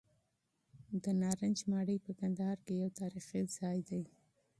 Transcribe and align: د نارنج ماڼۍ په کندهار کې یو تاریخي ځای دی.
د 1.03 1.05
نارنج 1.21 1.59
ماڼۍ 1.69 1.97
په 2.05 2.11
کندهار 2.19 2.57
کې 2.65 2.73
یو 2.81 2.89
تاریخي 2.99 3.41
ځای 3.57 3.79
دی. 3.89 4.01